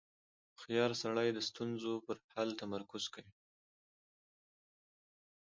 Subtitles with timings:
[0.49, 3.33] •هوښیار سړی د ستونزو پر حل تمرکز کوي.